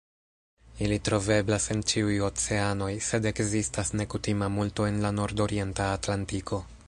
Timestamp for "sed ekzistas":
3.09-3.95